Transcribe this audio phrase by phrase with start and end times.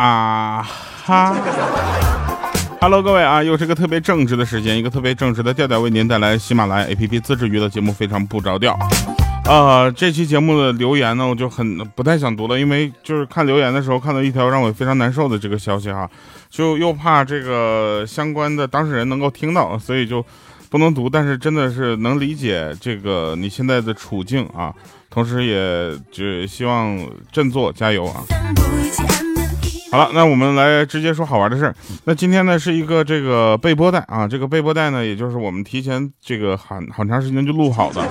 [0.00, 0.62] 啊
[1.04, 1.34] 哈
[2.80, 8.78] ！Hello，各位啊，又是个特别正直的时间，一个特别正直的调调，为您带来喜马拉雅 APP 自制娱乐节目，非常不着调。
[9.44, 16.08] 呃，这期节目的留言呢，我就很不太想读了，因为就是看留言的时候看到一条让我非常难受的这个消息哈，
[16.48, 20.24] 就又怕这个相关的当事人能够听到，所以就
[20.70, 21.08] 不能读。
[21.08, 24.74] 但是真的是能理解这个你现在的处境啊，
[25.10, 26.98] 同时也就希望
[27.32, 28.22] 振作加油啊。
[29.90, 31.74] 好了，那我们来直接说好玩的事儿。
[32.04, 38.02] 那今天呢是一个这个备播带啊，这个备播带呢，也就是我们提前这个很很长时间就录好的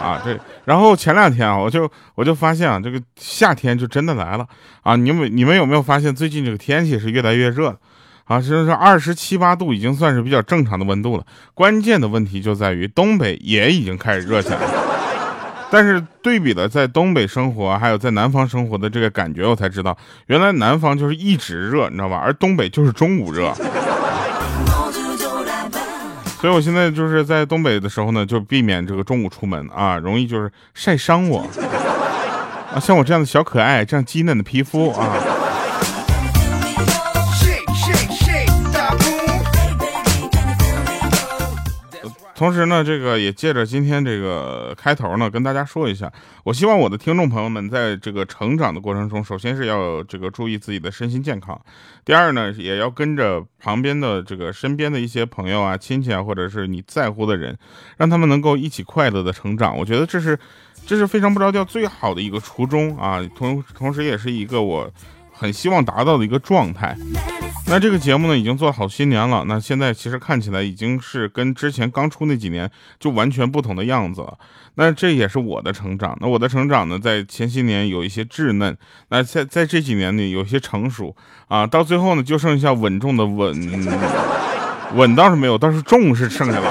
[0.00, 0.22] 啊。
[0.24, 4.46] 这然后前两天啊，我就我就发现啊，这个夏天就真的来了
[4.82, 4.94] 啊。
[4.94, 7.78] 你们你们有没有发现最近这个天气是越来越热的
[8.24, 8.40] 啊？
[8.40, 11.24] 就是二十七八度已经算是比较正常的温度了。
[11.54, 14.70] 关键的问题就在于东北也已经开始热起来了。
[15.70, 22.16] 但是对比了在东北生活，还有在南方生活的这个感觉，我才知道，原来南方就是一直热，你知道吧？
[22.16, 23.52] 而东北就是中午热。
[26.40, 31.40] 所以我现在就是在东北的时候呢，就避免这个中午出门啊，容易就是晒伤我。
[32.72, 35.16] 啊，像我这样的小可爱，这样鸡嫩的皮肤啊。
[42.34, 51.60] 同时呢，这个也借着今天这个开头呢，跟大家说一下，我希望我的听众朋友们在这个成长的过程中，首先是要这个注意自己的身心健康，
[52.04, 57.56] 第二呢，也要跟着旁边的这个身边的一些朋友啊、亲戚啊，或者是你在乎的人，
[57.96, 59.78] 让他们能够一起快乐的成长。
[59.78, 60.38] 我觉得这是
[60.86, 64.90] 这是非常不着调最好的一个初衷啊，同同时也是一个我。
[65.36, 66.96] 很希望达到的一个状态。
[67.74, 69.44] 那这个节目呢，已经做好些年了。
[69.48, 74.38] 那现在其实看起来已经是跟之前刚出那几年就完全不同的样子了。
[74.76, 76.16] 那这也是我的成长。
[76.20, 78.76] 那我的成长呢，在前些年有一些稚嫩，
[79.08, 81.16] 那在在这几年呢，有些成熟
[81.48, 81.66] 啊。
[81.66, 83.52] 到最后呢，就剩下稳重的稳，
[84.94, 86.70] 稳倒是没有，倒是重是剩下了。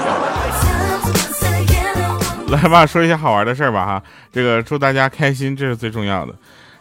[2.48, 4.02] 来吧，说一些好玩的事儿吧哈。
[4.32, 6.34] 这个祝大家开心，这是最重要的。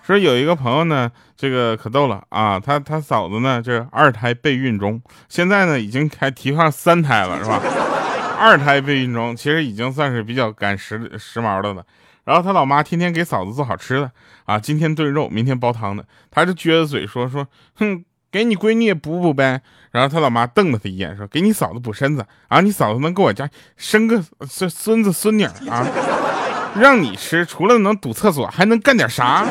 [0.06, 7.62] 说有一个朋友呢，这个可逗了啊，他他嫂子呢，这二胎备孕中，现在呢已经开提上三胎了，是吧？
[8.38, 11.86] 二胎备孕中，其实已经算是比较赶时时髦的了。
[12.26, 14.12] 然后他老妈天天给嫂子做好吃的
[14.46, 19.62] 啊，今天炖肉，明天煲汤的，他就撅着嘴说说，哼，给你闺女也补补呗。
[19.92, 25.86] 然后他老妈瞪了他一眼，说，给你嫂子补身子啊，你嫂子能给我家生个孙孙子孙女啊？
[26.80, 29.46] 让你吃，除了能堵厕所，还能干点啥？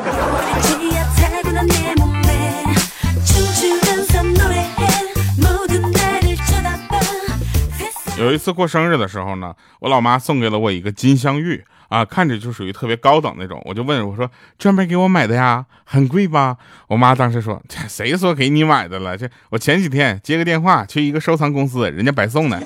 [8.19, 13.61] 有一次过生日的时候呢，我老妈送给了我一个金镶玉啊，看着就属于特别高等那种。
[13.65, 15.65] 我就问我说：“专门给我买的呀？
[15.85, 16.57] 很贵吧？”
[16.89, 19.17] 我妈当时说：“谁说给你买的了？
[19.17, 22.63] 这我前几天接个电话，去一个收藏公司，人家白送的。”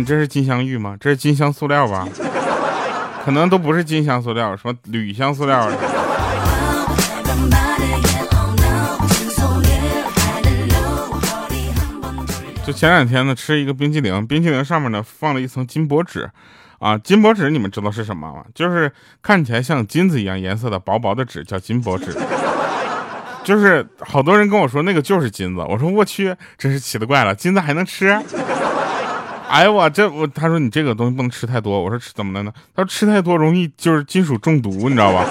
[0.00, 0.96] 你这是金镶玉吗？
[0.98, 2.08] 这是金镶塑料吧？
[3.22, 5.76] 可能都不是金镶塑料，什么铝镶塑料的。
[12.64, 16.30] 就前两天呢，吃一个冰淇淋，冰淇淋上面呢放了一层金箔纸，
[16.78, 18.42] 啊，金箔纸你们知道是什么吗？
[18.54, 18.90] 就是
[19.20, 22.16] 看起来像金子一样颜色的薄薄的纸，叫金箔纸。
[23.44, 28.18] 就是好多人跟我说那个就是金子，我说我去，真是奇了怪了，金子还能吃？
[29.50, 32.52] 哎呦我这我他说你这个东西不能吃太多，我说吃怎么了呢？
[32.72, 35.26] 他说吃太多容易就是金属中毒，你知道吧？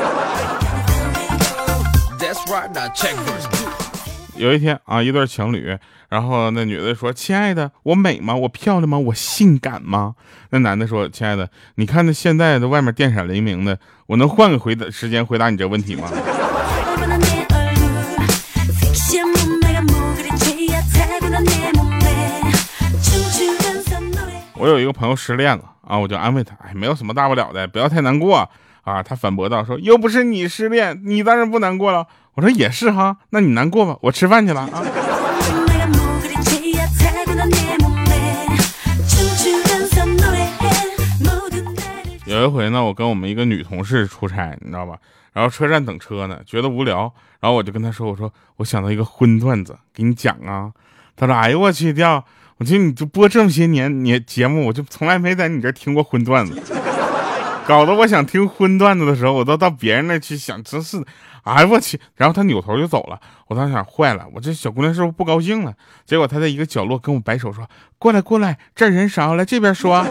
[4.36, 5.78] 有一天啊，一对情侣，
[6.10, 8.36] 然后那女的说：“亲爱的，我美吗？
[8.36, 8.98] 我漂亮吗？
[9.00, 10.16] 我性感吗？”
[10.52, 16.10] 那男的说：“亲爱的，你看那现在的外面电闪雷鸣的，我能换个回答时间回答你这个问题吗？”
[24.60, 28.50] 我有一个朋友失恋了啊，我就安慰他，哎，没有什么大不了的，不要太难过
[28.84, 29.02] 啊。
[29.02, 32.06] 他反驳道说，又不是你失恋，你当然不难过了。
[32.34, 34.84] 我说也是哈，那你难过吧，我吃饭去了啊。
[42.26, 44.98] 有一回呢，我跟我们一个女同事出差，你知道吧？
[45.32, 50.70] 然后车站等车呢，觉得无聊，然后我就跟她说，我说我想到一个荤段子，给你讲啊。
[51.16, 52.26] 她说，哎呦我去掉。
[52.60, 56.62] 我觉得你就播这么些年，你节目我就从来没在你这听过荤段子，
[57.66, 61.02] 搞得我想听荤段子的时候，我都到别人那去想，真是，
[61.44, 61.98] 哎我去！
[62.16, 63.18] 然后他扭头就走了，
[63.48, 65.74] 我当时想，坏了，我这小姑娘是不是不高兴了？
[66.06, 67.66] 结果她在一个角落跟我摆手说
[67.98, 70.06] ：“过来过来，这人少，来这边说。”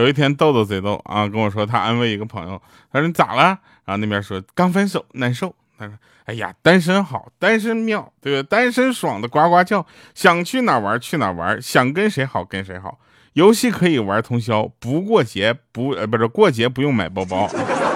[0.00, 2.60] 有一天，豆豆贼逗啊，跟我说他安慰一个朋友，
[2.90, 3.58] 他说你咋了？
[3.84, 5.54] 然后那边说刚分手，难受。
[5.78, 5.94] 他说
[6.26, 8.46] ：“哎呀，单身好，单身妙，对吧？
[8.50, 12.98] 单身爽的呱呱叫，想去哪玩去哪玩，想跟谁好跟谁好。
[13.32, 17.48] 游戏可以玩通宵，不过节不呃不是过节不用买包包，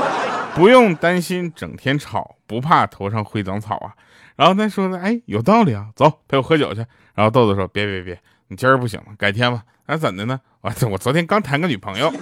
[0.57, 3.93] 不用担心整天吵，不怕头上会长草啊。”
[4.37, 6.85] 然后他说的，哎，有道理啊，走陪我喝酒去。
[7.15, 8.19] 然后豆豆说：“别别别，
[8.49, 9.63] 你今儿不行了，改天吧。
[9.87, 10.41] 那怎的呢？
[10.61, 12.13] 我 我昨天刚谈个女朋友。”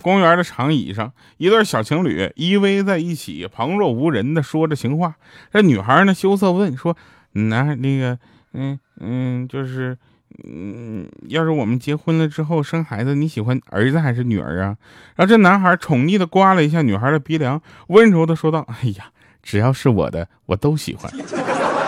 [0.00, 5.14] 公园的长椅上，一对小情侣依偎在一起，旁若无人的说着情话。
[5.50, 6.94] 这女孩呢，羞涩问说
[7.32, 8.18] ：“男，那个，
[8.52, 9.96] 嗯嗯，就是，
[10.42, 14.76] 嗯，要是我们结婚了之后生孩子，你喜欢儿子还是女儿啊？”
[15.14, 19.04] 然后这男孩宠溺的刮了一下女孩的鼻梁，温柔的说道：“哎呀，
[19.42, 21.10] 只要是我的，我都喜欢。”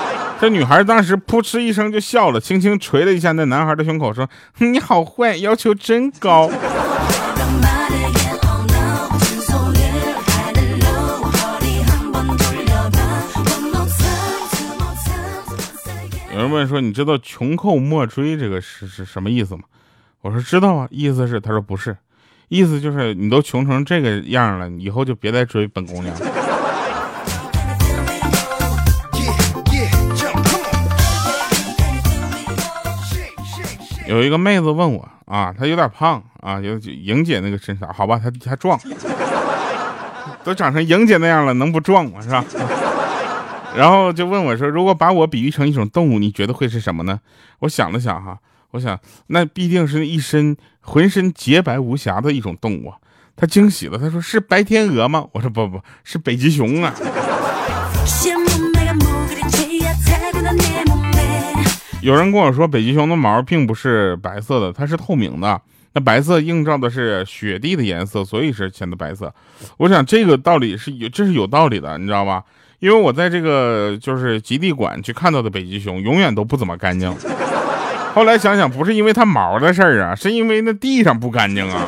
[0.38, 4.28] 这女孩当时扑哧一声就笑了，轻轻捶了一下那男孩的胸口，说
[4.58, 6.50] ：“你好坏，要求真高。”
[16.56, 19.62] 问说：“你知道‘穷寇莫追’这个是是什么意思吗？”
[20.22, 21.38] 我说：“知道啊，意思是……
[21.38, 21.94] 他说不是，
[22.48, 26.16] 意思就是你都穷成这个样了，以后就别再追本姑娘。”
[34.08, 38.80] 有一个妹子问我啊，她有点胖啊，有莹姐那个身材，好吧，她她壮，
[40.42, 42.20] 都长成莹姐那样了，能不壮吗？
[42.22, 42.42] 是吧？
[43.76, 47.20] 然后就问我说：“如果把我比喻成一种动物，你觉得会是什么呢？”
[47.60, 48.38] 我想了想哈，
[48.70, 52.92] 我想那必定是一身浑身洁白无瑕的一种动物。
[53.36, 56.94] 他惊喜了，他说：“是白天鹅吗？”我说：“不不，是北极熊啊。”
[62.00, 65.60] 有人跟我说，北极熊的毛并不是白色的，它是透明的。
[65.92, 69.34] 那白色映照的是雪地的颜色，所以是显得白色。
[69.78, 72.44] 我想这个道理是有，这是有道理的，你知道吧？
[72.78, 77.10] 因为我在这个就是极地馆去看到的北极熊，永远都不怎么干净。
[78.14, 81.86] 后来想想，不是因为它毛的事儿啊，是因为那地上不干净啊。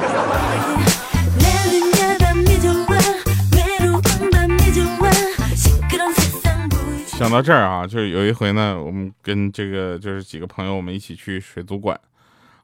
[7.07, 11.99] 想到这儿啊，就是有一回呢，我们跟这个就是几个朋友，我们一起去水族馆，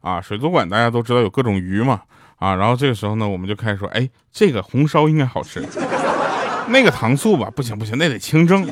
[0.01, 2.01] 啊，水族馆大家都知道有各种鱼嘛，
[2.37, 5.61] 啊，然后这个时候呢，我们就开始说，哎，这个红烧应该好吃。
[6.69, 8.67] 那个糖醋吧，不行不行，那得清蒸。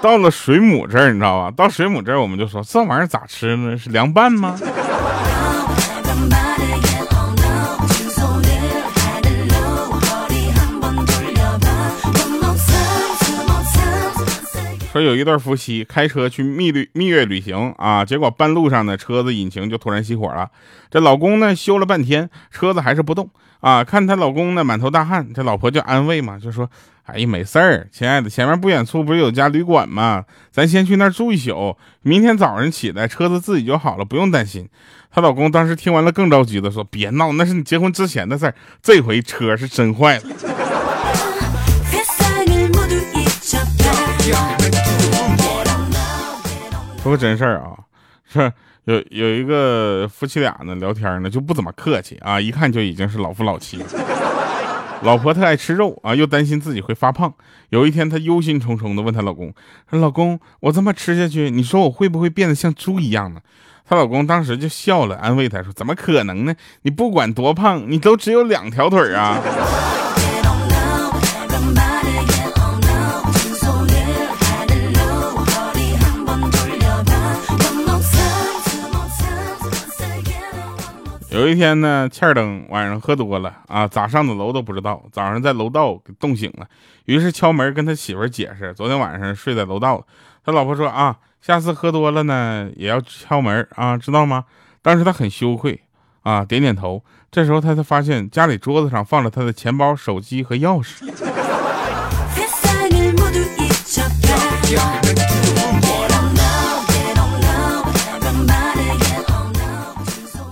[0.00, 1.50] 到了水母这儿，你知道吧？
[1.56, 3.76] 到水母这儿，我们就说这玩意儿咋吃呢？
[3.76, 4.58] 是凉拌吗？
[14.90, 20.50] 说有一对夫妻开车去蜜旅蜜月旅行啊，结果半路上呢，车子引擎就突然熄火了。
[20.90, 23.84] 这老公呢修了半天，车子还是不动啊。
[23.84, 26.70] 看她老公呢满头大汗，这老婆就安慰嘛，就说
[27.06, 30.24] ：“哎呀，没事儿，亲爱的，前面不远处不是有家旅馆吗？
[30.50, 34.68] 咱先去那儿住一宿，明天早上起来车子自己就好了，不用担心。”
[35.10, 40.22] 她老公当时听完了更着急的说：“别闹，那是你结婚之前的事儿，这回车是真坏了。”
[47.02, 47.72] 说个真事儿啊，
[48.30, 48.52] 是
[48.88, 53.84] 有有一个夫妻俩呢聊天呢就不怎么客气啊，一看就已经是老夫老妻。
[55.02, 57.32] 老婆特爱吃肉啊，又担心自己会发胖。
[57.68, 59.52] 有一天，她忧心忡忡的问她老公
[59.90, 63.40] ：“说老公，我这么吃下去，你说我会不会变得像猪一样呢？”
[63.86, 66.54] 她老公当时就笑了，安慰她说：“怎么可能呢？
[66.82, 69.38] 你不管多胖，你都只有两条腿啊。”
[81.30, 86.66] 有一天呢，欠儿登晚上喝多了啊，咋上的楼都不知道，早上在楼道给冻醒了，
[87.04, 90.04] 于是敲门跟他媳妇解释，昨天晚上睡在楼道。
[90.44, 94.46] 他老婆说啊，下次喝多了呢也要敲门啊，知道吗？
[94.80, 95.80] 当时他很羞愧
[96.22, 97.04] 啊，点点头。
[97.30, 101.04] 这时候他才发现家里桌子上放着他的钱包、手机和钥匙。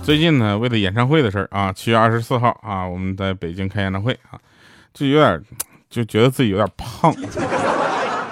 [0.07, 4.39] 最近呢，为了演唱会的事儿啊，七月二十四号啊，我们在北京开演唱会啊，
[4.93, 5.43] 就有点
[5.89, 7.13] 就觉得自己有点胖，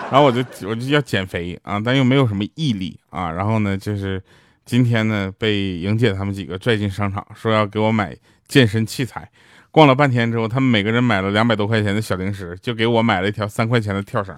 [0.10, 4.24] 然后我就我就要减肥啊，但又没有什么毅力啊，然后呢，就是
[4.64, 8.16] 今天呢，被莹姐他们几个拽进商场，说要给我买
[8.48, 9.30] 健身器材。
[9.70, 14.34] 逛了半天之后，他们每个人买了两百多块钱的小零食，就给我买了一条三块钱的跳绳。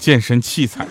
[0.00, 0.84] 健身器材。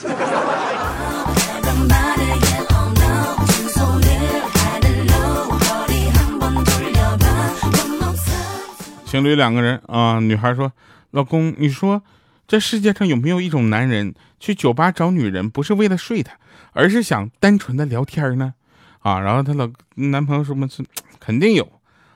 [9.09, 10.71] 情侣两个人啊，女孩说
[11.09, 12.03] ：“老公，你说
[12.47, 16.33] 这世界上有没有一种男人去酒吧找女人，不是为了睡她，
[16.73, 18.53] 而是想单纯的聊天呢？”
[19.01, 20.85] 啊，然后她老男朋友说么，是
[21.19, 21.67] 肯定有，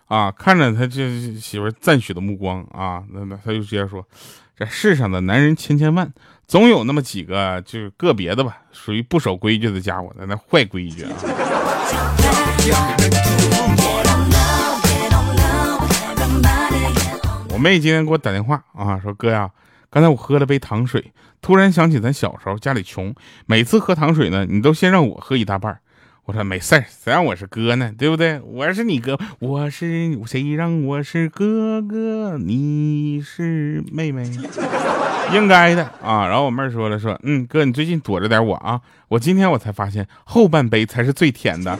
[0.06, 4.08] 啊，看着他这媳妇赞许的目光啊，那那他就直接说，
[4.56, 6.14] 这世上的男人千千万，
[6.46, 11.10] 总有那么几个就是个别的吧，属于不守规矩的家伙，在那坏规矩啊。
[17.64, 19.50] 妹今天给我打电话啊，说哥呀，
[19.90, 23.16] 刚才我喝了杯糖水，突然想起咱小时候家里穷，
[23.46, 25.80] 每次喝糖水呢，你都先让我喝一大半。
[26.26, 27.94] 我说没事儿，谁让我是哥呢？
[27.98, 28.42] 对不对？
[28.42, 34.30] 我是你哥，我是谁让我是哥哥，你是妹妹，
[35.34, 36.28] 应该的啊。
[36.28, 38.82] 然后我妹说了，说嗯，哥 你最近躲着点我啊。
[39.08, 41.80] 我今天我才发现后半杯才是最甜的。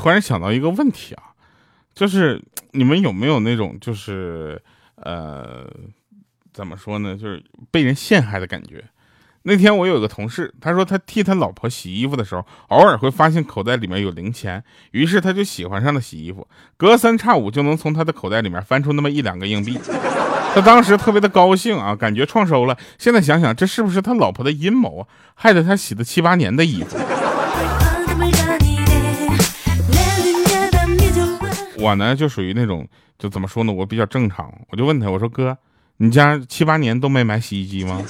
[0.00, 1.24] 突然想到一个问题啊。
[1.92, 2.40] 就是
[2.70, 4.60] 你们有没有那种就是
[4.94, 5.68] 呃
[6.52, 7.16] 怎么说呢？
[7.16, 8.82] 就是被人陷害的感觉。
[9.42, 19.78] 那天我有个同事，他说他替他老婆洗衣服的时候，偶尔会发现口袋里面有零钱，于是他就喜欢上了洗衣服，隔三差五就能从他的口袋里面翻出那么一两个硬币。
[20.54, 22.76] 他当时特别的高兴啊，感觉创收了。
[22.98, 25.06] 现在想想，这是不是他老婆的阴谋啊？
[25.34, 26.96] 害得他洗了七八年的衣服。
[31.80, 32.86] 我呢就属于那种，
[33.18, 33.72] 就怎么说呢？
[33.72, 35.56] 我比较正常，我就问他，我说哥，
[35.96, 38.02] 你家七八年都没买洗衣机吗？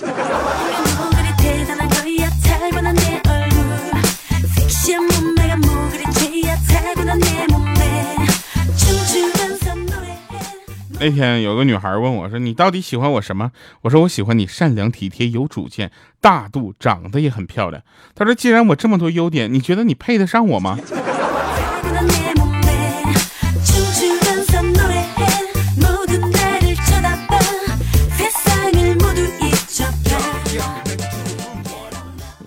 [11.03, 17.83] 那天有个女孩问我说：“你到底喜欢我什么？”我说：“我喜欢你善良、体贴、有主见、大度，长得也很漂亮。”
[18.15, 20.79] 她说：“既然我这么多优点，你觉得你配得上我吗？”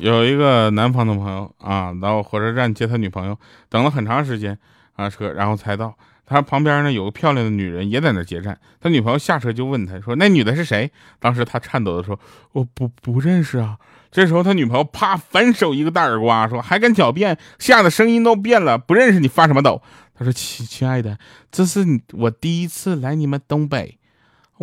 [0.03, 4.59] 有一个南方的朋友啊，到火车站接他女朋友，等了很长时间
[4.97, 5.95] 啊车，然后才到。
[6.25, 8.59] 他旁边呢有个漂亮的女人也在那接站。
[8.81, 10.91] 他女朋友下车就问他说：“那女的是谁？”
[11.21, 12.19] 当时他颤抖的说
[12.51, 13.77] ：“我不不认识啊。”
[14.11, 18.77] 这时候他女朋友啪反手一个大耳刮，说：“还敢狡辩？”吓得声音都变了。
[18.77, 19.81] 不认识你发什么抖？
[20.15, 21.17] 他说：“亲亲爱的，
[21.49, 23.97] 这是我第一次来你们东北。”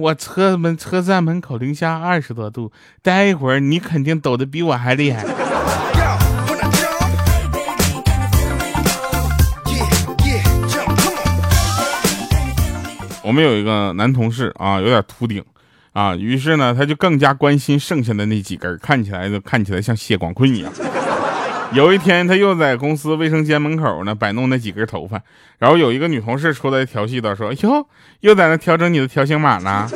[0.00, 5.25] 我车门车站门口零下二十多度，待一会儿你肯定抖得比我还厉害。
[13.23, 15.45] 我们有一个男同事啊，有点秃顶
[15.92, 20.73] 啊，于是呢，他就更加关心剩下的那几根，看起来就看起来像谢广坤一样。
[21.72, 25.22] 有一天，他又在公司卫生间门口呢摆弄那几根头发，
[25.58, 27.86] 然后有一个女同事出来调戏他，说：“哟，
[28.20, 29.88] 又在那调整你的条形码呢。”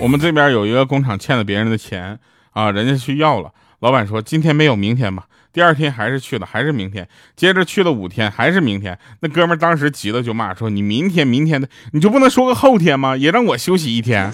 [0.00, 2.18] 我们这边有一个工厂欠了别人的钱
[2.52, 5.26] 啊，人家去要了，老板说今天没有，明天吧。
[5.52, 8.96] 第二天还是去了，还是明天，接着去了五天，还是明天。
[9.20, 13.16] 那哥们儿当时急了，就骂说：“你明天，明天的，你就不能说个后天吗？
[13.16, 14.32] 也让我休息一天。”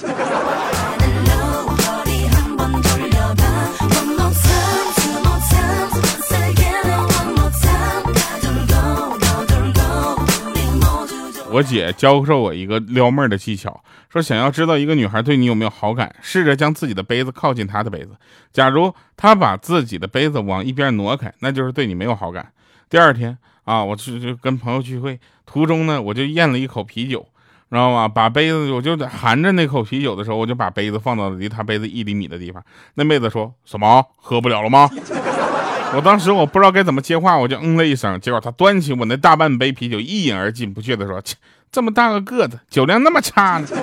[11.48, 13.82] 我姐教授我一个撩妹的技巧，
[14.16, 18.16] 说想要知道一个女孩对你有没有好感，试着将自己的杯子靠近她的杯子，
[18.52, 22.50] 假如她把自己的杯子往一边挪开，那就是对你没有好感。
[22.88, 27.26] 第二天啊，我去就跟朋友聚会，途中呢，我就咽了一口啤酒，
[27.68, 28.08] 知道吗？
[28.08, 32.62] 把杯子我就含着那口啤酒的时候，我就把杯子放到离她杯子一厘米的地方。
[32.94, 34.02] 那妹子说什么？
[34.16, 34.88] 喝不了了吗？
[35.94, 38.20] 我当时我不知道该怎么接话，我就嗯了一声。
[38.20, 41.36] 结果她端起我那大半杯啤酒，一饮而尽，不屑地说：“切，
[41.70, 43.66] 这么大个个子酒量那么差呢？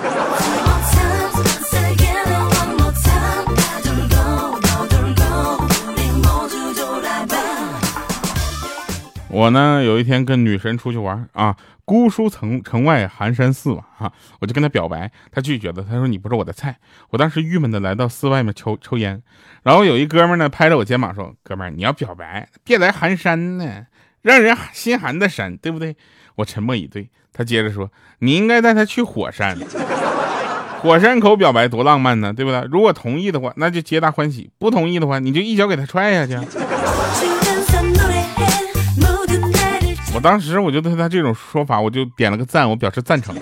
[9.29, 16.77] 我呢有一天跟女神出去玩啊姑苏城城外寒山寺啊我就跟她表白她拒绝了她说你不是我的菜。
[17.09, 19.21] 我当时郁闷的来到寺外面抽抽烟
[19.63, 23.87] 然后有一哥们呢拍着我肩膀说哥们你要表白别来寒山呢
[24.21, 25.95] 让人心寒的山对不对？
[26.35, 27.09] 我沉默以对。
[27.33, 29.57] 他接着说：“你应该带他去火山，
[30.81, 32.61] 火山口表白多浪漫呢，对不对？
[32.71, 36.37] 如果同意的话，那就皆大欢喜；不同意的话，你就一脚给他踹下去。”
[40.15, 43.35] 我当时我就对他这种说法，我就点了个赞，我表示赞成。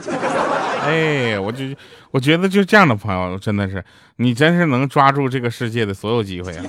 [0.84, 1.66] 哎，我就
[2.12, 3.84] 我觉得就这样的朋友，真的是
[4.16, 6.64] 你真是能抓住这个世界的所有机会啊！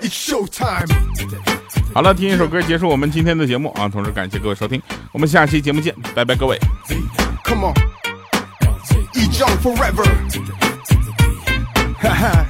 [0.00, 0.86] ，It's show time。
[1.94, 3.88] 好了，听一首歌结束我们今天的节目啊！
[3.88, 4.80] 同时感谢各位收听，
[5.12, 6.58] 我们下期节目见，拜拜各位。
[7.44, 7.74] Come on，
[9.14, 10.04] 一张 forever，
[11.98, 12.46] 哈哈。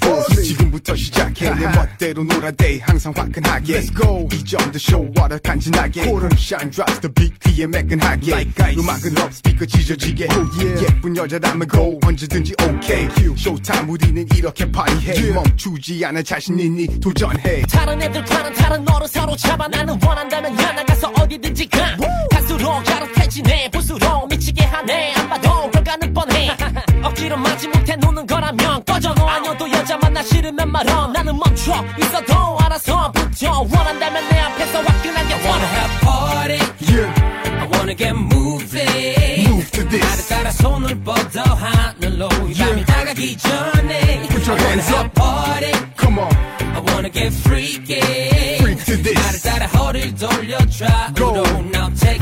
[0.00, 0.21] Four。
[0.72, 1.50] 게임부터 시작해.
[1.54, 2.80] 내 멋대로 놀아대.
[2.82, 3.80] 항상 화끈하게.
[3.80, 4.28] Let's go.
[4.32, 6.06] 이점도 쇼와라 간지나게.
[6.06, 7.38] 고름 shine drops the beat.
[7.40, 8.32] 귀에 매끈하게.
[8.32, 8.82] Like ice.
[8.82, 10.28] 음악은 럽 스피커 찢어지게.
[10.30, 10.82] Oh, yeah.
[10.84, 11.98] 예쁜 여자라면 go.
[12.04, 13.36] 언제든지 오케이 okay.
[13.36, 15.12] 쇼타임 우리는 이렇게 파이해.
[15.12, 15.32] Yeah.
[15.34, 17.00] 멈추지 않아 자신이니?
[17.00, 17.62] 도전해.
[17.70, 19.68] 다른 애들 과는 다른 너를 사로잡아.
[19.68, 21.96] 나는 원한다면 야 나가서 어디든지 가.
[22.30, 24.01] 가수로 알아태지 내 볼수록
[24.42, 26.56] 미치게 하네 안 봐도 결과는 뻔해
[27.02, 32.58] 억지로 맞지 못해 노는 거라면 꺼져 너 아니어도 여자 만나 싫으면 말어 나는 멈춰 있어도
[32.60, 36.58] 알아서 붙여 원한다면 내 앞에서 화끈하게 wanna have party
[36.90, 37.60] yeah.
[37.60, 42.64] I wanna get moving Move to this 나를 따라 손을 뻗어 하늘로 yeah.
[42.64, 46.32] 밤이 다가기 전에 Put your hands up party Come on
[46.74, 48.00] I wanna get freaky
[48.58, 50.58] Freak to this 나를 따라 허리를 돌려
[51.14, 51.32] Go
[51.72, 52.21] Now taking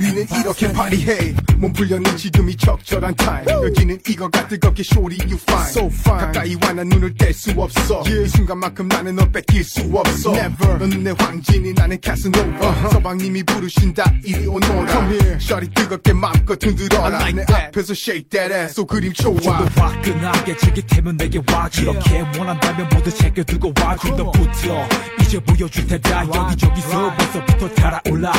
[0.01, 1.35] 우리는 이렇게 파리해.
[1.57, 6.25] 몸 풀려는 지금이 적절한 타임 여기는 이거가 뜨겁게 쇼리 you fine so fine.
[6.25, 8.01] 가까이 와난 눈을 뗄 수 없어.
[8.05, 8.23] Yeah.
[8.23, 10.35] 이 순간만큼 나는 널 뺏길 수 없어.
[10.35, 10.79] Never.
[10.79, 12.91] 너는 내 황진이 나는 캐스노바 uh-huh.
[12.93, 14.87] 서방님이 부르신다 이리 오너라.
[14.87, 15.37] Come here.
[15.39, 17.07] 셔리 뜨겁게 마음껏 흔들어라.
[17.07, 17.67] Like 내 that.
[17.67, 18.73] 앞에서 shake that ass.
[18.73, 19.39] 소 그림 좋아.
[19.39, 22.39] 좀더 화끈하게 즐기태면 내게 와 그렇게 yeah.
[22.39, 24.87] 원한다면 모두 챙겨두고 와 좀더 붙어
[25.21, 26.25] 이제 보여줄 테다.
[26.33, 28.31] 여기저기서 벌써부터 달아올라.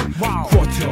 [0.51, 0.89] Quarter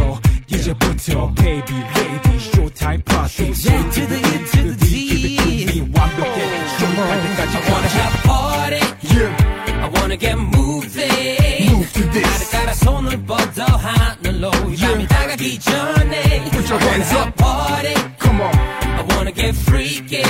[0.00, 6.67] 워 러 이제부터 baby lady showtime party yeah, to the E to the D 완벽해
[6.77, 9.85] 쇼할 때까지 I wanna have party yeah.
[9.85, 16.49] I wanna get moving Move to this 나를 따라 손을 뻗어 하늘로 밤이 다가기 전에
[16.51, 20.23] Put your hands up party Come on I wanna get freaky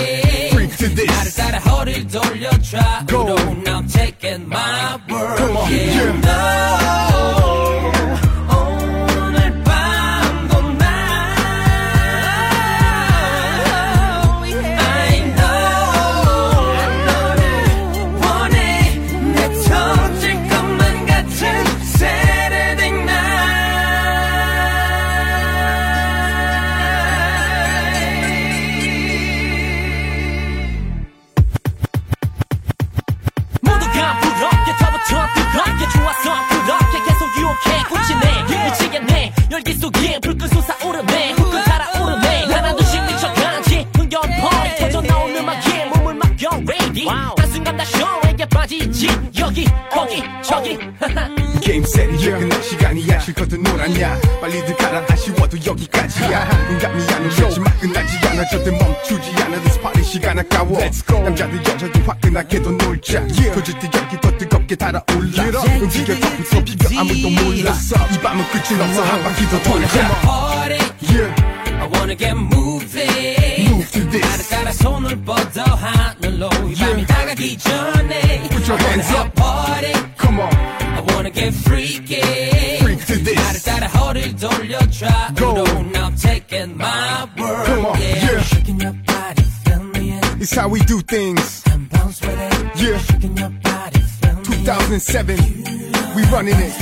[0.51, 3.25] Freak to this 나를 따라 허리를 돌려 try Go
[3.65, 4.68] Now I'm taking my
[53.80, 56.68] 아냐 빨리들 가라 아쉬워도 여기까지야.
[56.70, 58.44] 인감이 않은 거지만 끝나지 않아.
[58.48, 59.60] 절대 멈추지 않아.
[59.62, 60.78] This party 시간 아까워.
[60.78, 61.20] Let's go.
[61.22, 63.26] 남자들 여자들 화끈하게도 놀자.
[63.80, 65.44] 때 여기 더 뜨겁게 달아올라.
[65.80, 67.74] 움직여 덮부터 비벼 아무도 몰라
[68.12, 69.02] 이 밤은 끝이 없어.
[69.02, 70.10] 한 바퀴 더 돌자.
[71.80, 73.70] I wanna get moving.
[73.70, 74.20] Move to this.
[74.20, 76.50] 나를 따라 손을 뻗어 하늘로.
[76.68, 78.29] 이 밤이 다가기 전에
[78.69, 82.21] your hands up party Come on I wanna get freaky
[83.05, 83.35] to this.
[83.35, 85.33] 나를 따라 허리를 돌려 try.
[85.35, 85.63] Go.
[85.91, 87.65] Now taking my word.
[87.65, 88.31] Come on, yeah.
[88.31, 88.41] yeah.
[88.41, 90.41] Shaking your body, feel me in.
[90.41, 91.63] It's how we do things.
[91.71, 92.81] And bounce with it.
[92.81, 92.97] Yeah.
[92.97, 95.37] Shaking your body, feel me 2007.
[96.15, 96.73] We running it.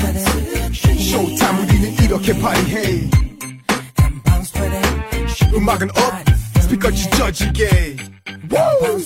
[0.73, 3.09] Showtime 우리는 이렇게 파티해.
[5.53, 6.31] 음악은 up.
[6.61, 7.97] 스피커 찢어지게.
[8.49, 8.99] Woo!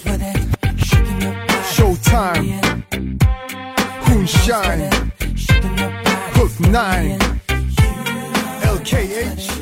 [1.73, 2.60] Showtime.
[4.22, 4.88] Moonshine.
[6.34, 7.18] Hook 9
[8.62, 9.61] LKH